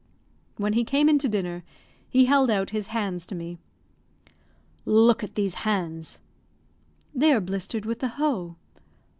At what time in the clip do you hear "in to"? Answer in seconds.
1.09-1.29